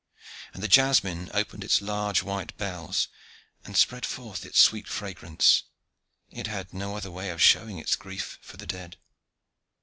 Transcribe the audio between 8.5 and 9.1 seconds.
the dead.